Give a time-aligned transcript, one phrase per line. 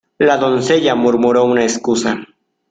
[0.17, 2.17] La doncella murmuró una excusa.